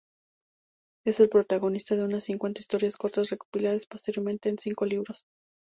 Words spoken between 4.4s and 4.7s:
en